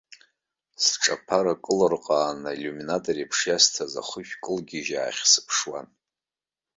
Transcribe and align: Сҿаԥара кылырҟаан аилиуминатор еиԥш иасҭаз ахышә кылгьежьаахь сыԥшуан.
Сҿаԥара 0.83 1.53
кылырҟаан 1.63 2.39
аилиуминатор 2.49 3.15
еиԥш 3.17 3.39
иасҭаз 3.47 3.93
ахышә 4.01 4.35
кылгьежьаахь 4.43 5.21
сыԥшуан. 5.31 5.87